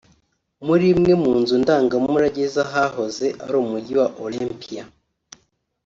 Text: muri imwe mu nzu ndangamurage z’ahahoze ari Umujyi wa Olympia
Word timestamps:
muri 0.65 0.85
imwe 0.93 1.13
mu 1.23 1.33
nzu 1.41 1.55
ndangamurage 1.63 2.43
z’ahahoze 2.53 3.25
ari 3.43 3.55
Umujyi 3.63 3.93
wa 3.99 4.07
Olympia 4.25 4.83